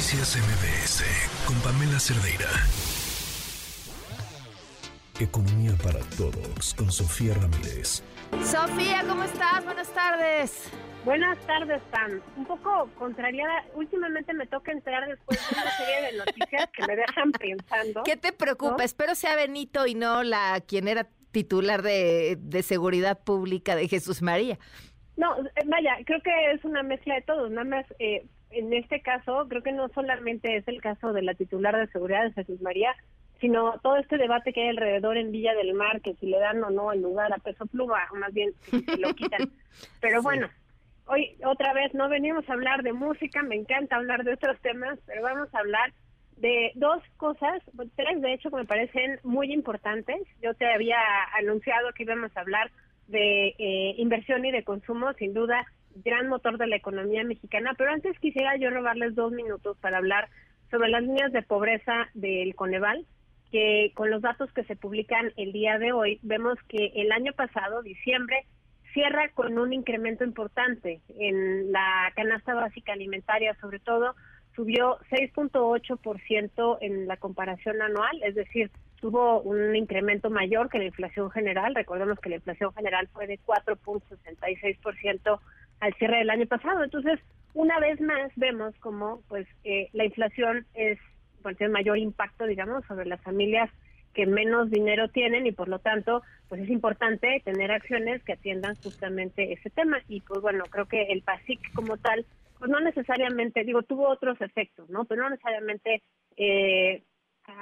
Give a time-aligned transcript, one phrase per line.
[0.00, 1.04] Noticias MBS
[1.46, 2.48] con Pamela Cerdeira.
[5.20, 8.02] Economía para todos con Sofía Ramírez.
[8.42, 9.62] Sofía, ¿cómo estás?
[9.62, 10.70] Buenas tardes.
[11.04, 12.22] Buenas tardes, Pam.
[12.38, 13.66] Un poco contrariada.
[13.74, 18.02] Últimamente me toca entrar después de una serie de noticias que me dejan pensando.
[18.02, 18.82] ¿Qué te preocupa?
[18.82, 24.22] Espero sea Benito y no la quien era titular de, de Seguridad Pública de Jesús
[24.22, 24.58] María.
[25.18, 27.50] No, eh, vaya, creo que es una mezcla de todos.
[27.50, 31.34] Nada más, eh, en este caso, creo que no solamente es el caso de la
[31.34, 32.94] titular de seguridad de Jesús María,
[33.40, 36.62] sino todo este debate que hay alrededor en Villa del Mar, que si le dan
[36.62, 39.50] o no el lugar a Peso Pluma, o más bien si lo quitan.
[40.00, 40.48] Pero bueno,
[41.06, 44.98] hoy otra vez no venimos a hablar de música, me encanta hablar de otros temas,
[45.06, 45.92] pero vamos a hablar
[46.36, 47.62] de dos cosas,
[47.96, 50.22] tres de hecho que me parecen muy importantes.
[50.42, 50.98] Yo te había
[51.38, 52.70] anunciado que íbamos a hablar
[53.08, 57.74] de eh, inversión y de consumo, sin duda, gran motor de la economía mexicana.
[57.76, 60.28] Pero antes quisiera yo robarles dos minutos para hablar
[60.70, 63.04] sobre las líneas de pobreza del Coneval,
[63.50, 67.32] que con los datos que se publican el día de hoy, vemos que el año
[67.32, 68.46] pasado, diciembre,
[68.92, 74.14] cierra con un incremento importante en la canasta básica alimentaria, sobre todo
[74.54, 81.30] subió 6.8% en la comparación anual, es decir, tuvo un incremento mayor que la inflación
[81.30, 81.74] general.
[81.74, 85.40] Recordemos que la inflación general fue de 4.66%
[85.80, 86.84] al cierre del año pasado.
[86.84, 87.18] Entonces,
[87.54, 90.98] una vez más vemos como pues eh, la inflación es
[91.42, 93.70] pues, tiene mayor impacto, digamos, sobre las familias
[94.14, 98.74] que menos dinero tienen y por lo tanto pues es importante tener acciones que atiendan
[98.82, 102.26] justamente ese tema y pues bueno creo que el PASIC como tal
[102.58, 106.02] pues no necesariamente digo tuvo otros efectos no pero no necesariamente
[106.36, 107.04] eh,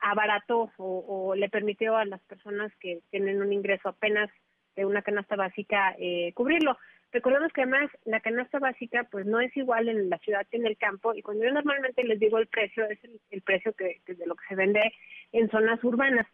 [0.00, 4.30] abarató o, le permitió a las personas que tienen un ingreso apenas
[4.76, 6.76] de una canasta básica eh, cubrirlo.
[7.12, 10.66] Recordemos que además la canasta básica pues no es igual en la ciudad que en
[10.66, 12.98] el campo y cuando yo normalmente les digo el precio es
[13.30, 14.92] el, precio que, de lo que se vende
[15.32, 16.26] en zonas urbanas.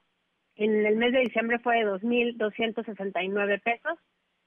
[0.55, 3.99] En el mes de diciembre fue de 2.269 pesos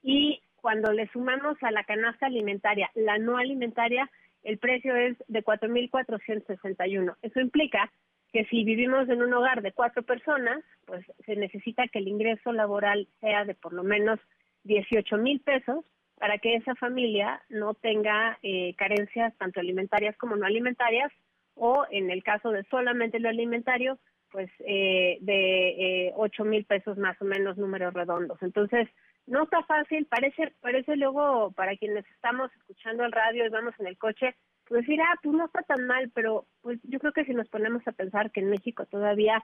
[0.04, 4.10] y cuando le sumamos a la canasta alimentaria, la no alimentaria,
[4.44, 7.16] el precio es de 4.461.
[7.22, 7.92] Eso implica
[8.32, 12.52] que si vivimos en un hogar de cuatro personas, pues se necesita que el ingreso
[12.52, 14.20] laboral sea de por lo menos
[14.64, 15.84] 18 mil pesos
[16.20, 21.12] para que esa familia no tenga eh, carencias tanto alimentarias como no alimentarias
[21.56, 23.98] o en el caso de solamente lo alimentario,
[24.32, 28.38] pues eh, de eh, 8 mil pesos más o menos números redondos.
[28.42, 28.88] Entonces,
[29.28, 33.88] no está fácil, parece, parece luego para quienes estamos escuchando el radio y vamos en
[33.88, 34.36] el coche,
[34.68, 37.48] pues decir, ah, pues no está tan mal, pero pues yo creo que si nos
[37.50, 39.44] ponemos a pensar que en México todavía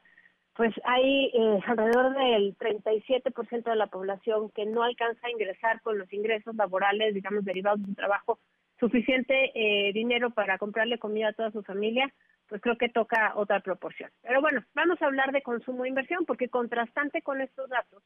[0.55, 5.97] pues hay eh, alrededor del 37% de la población que no alcanza a ingresar con
[5.97, 8.39] los ingresos laborales, digamos, derivados de su trabajo,
[8.79, 12.11] suficiente eh, dinero para comprarle comida a toda su familia,
[12.47, 14.09] pues creo que toca otra proporción.
[14.21, 18.01] Pero bueno, vamos a hablar de consumo e inversión, porque contrastante con estos datos,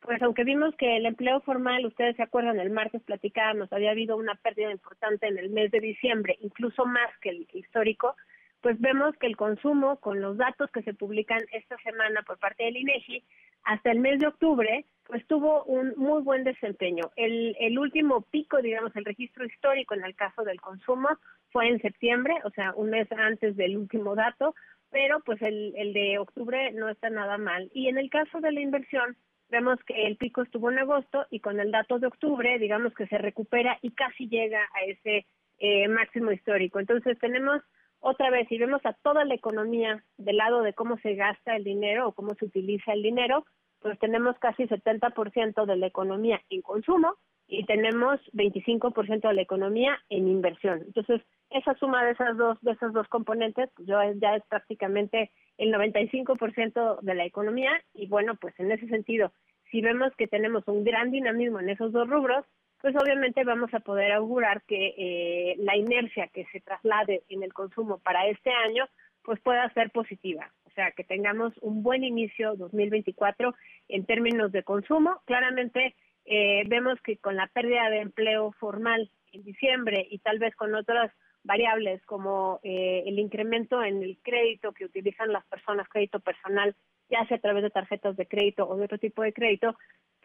[0.00, 4.16] pues aunque vimos que el empleo formal, ustedes se acuerdan, el martes platicábamos, había habido
[4.16, 8.14] una pérdida importante en el mes de diciembre, incluso más que el histórico,
[8.60, 12.64] pues vemos que el consumo, con los datos que se publican esta semana por parte
[12.64, 13.22] del INEGI,
[13.64, 17.10] hasta el mes de octubre, pues tuvo un muy buen desempeño.
[17.16, 21.08] El, el último pico, digamos, el registro histórico en el caso del consumo
[21.50, 24.54] fue en septiembre, o sea, un mes antes del último dato,
[24.90, 27.70] pero pues el, el de octubre no está nada mal.
[27.74, 29.16] Y en el caso de la inversión,
[29.50, 33.06] vemos que el pico estuvo en agosto y con el dato de octubre, digamos que
[33.06, 35.26] se recupera y casi llega a ese
[35.58, 36.80] eh, máximo histórico.
[36.80, 37.62] Entonces tenemos
[38.00, 41.64] otra vez, si vemos a toda la economía del lado de cómo se gasta el
[41.64, 43.44] dinero o cómo se utiliza el dinero,
[43.80, 47.14] pues tenemos casi 70% de la economía en consumo
[47.46, 50.82] y tenemos 25% de la economía en inversión.
[50.86, 55.72] Entonces, esa suma de esas dos de esos dos componentes pues ya es prácticamente el
[55.72, 59.32] 95% de la economía y bueno, pues en ese sentido,
[59.70, 62.44] si vemos que tenemos un gran dinamismo en esos dos rubros,
[62.80, 67.52] pues obviamente vamos a poder augurar que eh, la inercia que se traslade en el
[67.52, 68.86] consumo para este año
[69.22, 73.54] pues pueda ser positiva, o sea, que tengamos un buen inicio 2024
[73.88, 75.20] en términos de consumo.
[75.26, 75.94] Claramente
[76.24, 80.74] eh, vemos que con la pérdida de empleo formal en diciembre y tal vez con
[80.74, 81.12] otras
[81.44, 86.74] variables como eh, el incremento en el crédito que utilizan las personas, crédito personal,
[87.10, 89.76] ya sea a través de tarjetas de crédito o de otro tipo de crédito,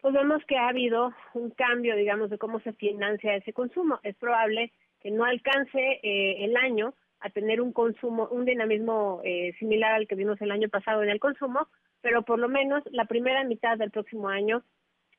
[0.04, 4.00] pues vemos que ha habido un cambio, digamos, de cómo se financia ese consumo.
[4.02, 4.70] Es probable
[5.00, 10.06] que no alcance eh, el año a tener un consumo, un dinamismo eh, similar al
[10.06, 11.68] que vimos el año pasado en el consumo,
[12.02, 14.62] pero por lo menos la primera mitad del próximo año,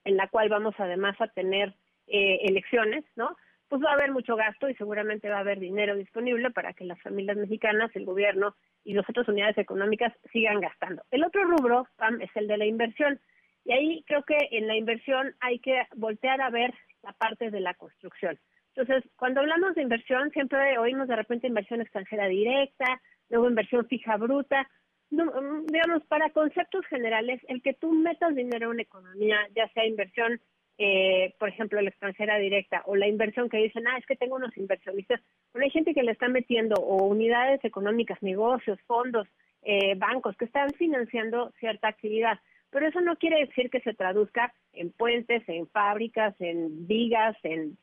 [0.04, 1.74] en la cual vamos además a tener
[2.06, 3.36] elecciones, ¿no?
[3.68, 6.86] pues va a haber mucho gasto y seguramente va a haber dinero disponible para que
[6.86, 11.02] las familias mexicanas, el gobierno y las otras unidades económicas sigan gastando.
[11.10, 13.20] El otro rubro, Pam, es el de la inversión.
[13.66, 16.74] Y ahí creo que en la inversión hay que voltear a ver
[17.04, 18.40] la parte de la construcción.
[18.76, 24.18] Entonces, cuando hablamos de inversión, siempre oímos de repente inversión extranjera directa, luego inversión fija
[24.18, 24.70] bruta.
[25.10, 29.86] Mm, digamos, para conceptos generales, el que tú metas dinero en una economía, ya sea
[29.86, 30.40] inversión
[30.78, 34.36] eh, por ejemplo, la extranjera directa o la inversión que dicen, ah, es que tengo
[34.36, 35.22] unos inversionistas.
[35.54, 39.28] Bueno, hay gente que le está metiendo o unidades económicas, negocios, fondos,
[39.62, 42.40] eh, bancos que están financiando cierta actividad.
[42.76, 47.78] Pero eso no quiere decir que se traduzca en puentes, en fábricas, en vigas, en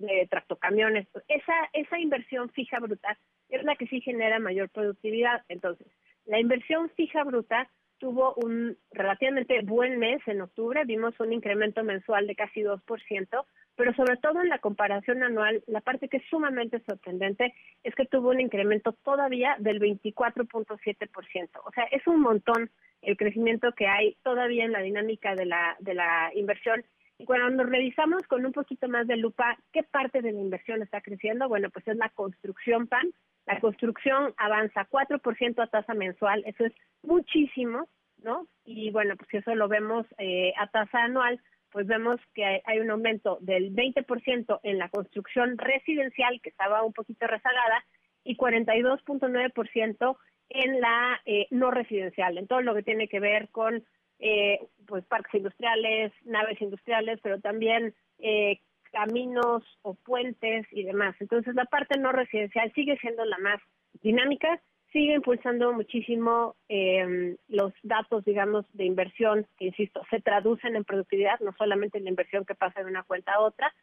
[0.00, 1.06] eh, tractocamiones.
[1.28, 3.16] Esa, esa inversión fija bruta
[3.48, 5.44] es la que sí genera mayor productividad.
[5.48, 5.86] Entonces,
[6.26, 12.26] la inversión fija bruta tuvo un relativamente buen mes en octubre, vimos un incremento mensual
[12.26, 13.44] de casi 2%,
[13.76, 18.06] pero sobre todo en la comparación anual, la parte que es sumamente sorprendente es que
[18.06, 21.48] tuvo un incremento todavía del 24.7%.
[21.64, 22.70] O sea, es un montón
[23.02, 26.84] el crecimiento que hay todavía en la dinámica de la, de la inversión.
[27.18, 31.00] Y cuando revisamos con un poquito más de lupa qué parte de la inversión está
[31.00, 33.12] creciendo, bueno, pues es la construcción PAN,
[33.46, 36.72] la construcción avanza 4% a tasa mensual, eso es
[37.02, 37.88] muchísimo,
[38.22, 38.46] ¿no?
[38.64, 41.40] Y bueno, pues eso lo vemos eh, a tasa anual,
[41.72, 46.92] pues vemos que hay, un aumento del 20% en la construcción residencial, que estaba un
[46.92, 47.84] poquito rezagada,
[48.24, 50.16] y 42.9%
[50.50, 53.84] en la eh, no residencial, en todo lo que tiene que ver con
[54.18, 58.60] eh, pues parques industriales, naves industriales, pero también eh,
[58.92, 61.16] caminos o puentes y demás.
[61.18, 63.60] Entonces la parte no residencial sigue siendo la más
[64.02, 64.60] dinámica,
[64.92, 71.40] sigue impulsando muchísimo eh, los datos, digamos, de inversión, que insisto, se traducen en productividad,
[71.40, 73.74] no solamente en la inversión que pasa de una cuenta a otra.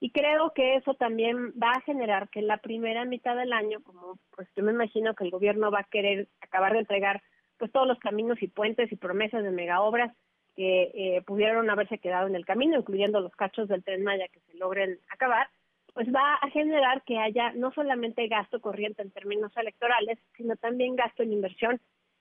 [0.00, 3.80] Y creo que eso también va a generar que en la primera mitad del año,
[3.82, 7.22] como pues yo me imagino que el gobierno va a querer acabar de entregar
[7.56, 10.14] pues todos los caminos y puentes y promesas de megaobras,
[10.54, 14.40] que eh, pudieron haberse quedado en el camino, incluyendo los cachos del tren Maya que
[14.40, 15.48] se logren acabar,
[15.98, 20.94] pues va a generar que haya no solamente gasto corriente en términos electorales, sino también
[20.94, 21.80] gasto en inversión.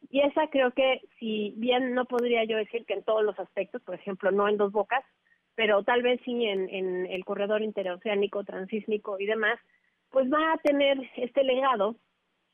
[0.09, 3.83] Y esa creo que, si bien no podría yo decir que en todos los aspectos,
[3.83, 5.03] por ejemplo, no en dos bocas,
[5.53, 9.59] pero tal vez sí en, en el corredor interoceánico, transísmico y demás,
[10.09, 11.97] pues va a tener este legado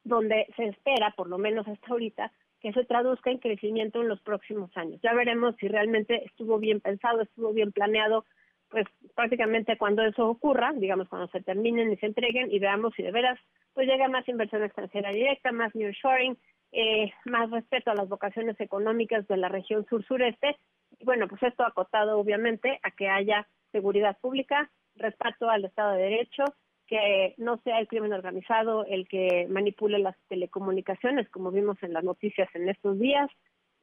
[0.03, 4.19] donde se espera, por lo menos hasta ahorita, que se traduzca en crecimiento en los
[4.23, 4.99] próximos años.
[5.01, 8.25] Ya veremos si realmente estuvo bien pensado, estuvo bien planeado,
[8.73, 13.03] pues prácticamente cuando eso ocurra, digamos cuando se terminen y se entreguen y veamos si
[13.03, 13.39] de veras
[13.75, 16.35] pues llega más inversión extranjera directa, más nearshoring,
[16.71, 20.57] eh, más respeto a las vocaciones económicas de la región sur-sureste.
[20.97, 26.03] Y bueno, pues esto acotado obviamente a que haya seguridad pública, respeto al Estado de
[26.05, 26.43] Derecho,
[26.87, 32.03] que no sea el crimen organizado el que manipule las telecomunicaciones, como vimos en las
[32.03, 33.29] noticias en estos días.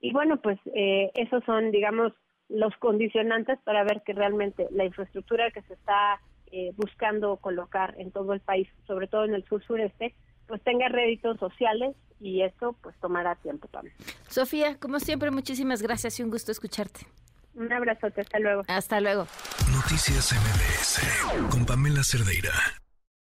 [0.00, 2.12] Y bueno, pues eh, esos son, digamos,
[2.50, 6.20] los condicionantes para ver que realmente la infraestructura que se está
[6.52, 10.14] eh, buscando colocar en todo el país, sobre todo en el sur sureste,
[10.48, 13.94] pues tenga réditos sociales y eso pues tomará tiempo también.
[14.28, 17.06] Sofía, como siempre, muchísimas gracias y un gusto escucharte.
[17.54, 18.62] Un abrazote, hasta luego.
[18.66, 19.26] Hasta luego.
[19.72, 22.79] Noticias MBS con Pamela Cerdeira.